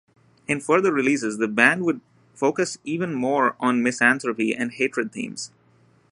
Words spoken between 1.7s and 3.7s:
would focus even more